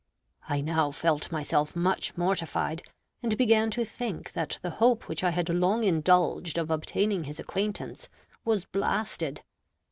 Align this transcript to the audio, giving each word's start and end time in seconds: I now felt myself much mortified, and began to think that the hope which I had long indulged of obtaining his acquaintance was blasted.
I 0.49 0.61
now 0.61 0.89
felt 0.89 1.31
myself 1.31 1.75
much 1.75 2.17
mortified, 2.17 2.81
and 3.21 3.37
began 3.37 3.69
to 3.69 3.85
think 3.85 4.33
that 4.33 4.57
the 4.63 4.71
hope 4.81 5.07
which 5.07 5.23
I 5.23 5.29
had 5.29 5.47
long 5.47 5.83
indulged 5.83 6.57
of 6.57 6.71
obtaining 6.71 7.25
his 7.25 7.39
acquaintance 7.39 8.09
was 8.43 8.65
blasted. 8.65 9.43